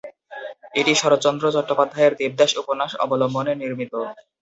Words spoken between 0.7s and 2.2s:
এটি শরৎচন্দ্র চট্টোপাধ্যায়ের